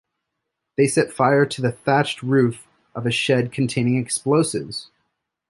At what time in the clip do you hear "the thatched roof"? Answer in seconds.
1.61-2.67